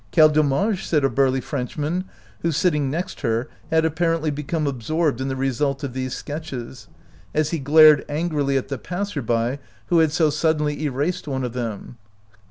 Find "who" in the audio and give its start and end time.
2.39-2.51, 9.89-9.99